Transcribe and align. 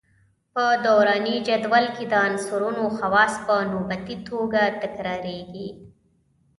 په 0.53 0.63
دوراني 0.85 1.35
جدول 1.47 1.85
کې 1.95 2.05
د 2.07 2.13
عنصرونو 2.27 2.83
خواص 2.97 3.33
په 3.45 3.55
نوبتي 3.71 4.15
توګه 4.29 4.61
تکراریږي. 4.81 5.69